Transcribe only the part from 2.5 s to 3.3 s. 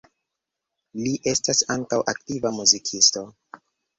muzikisto.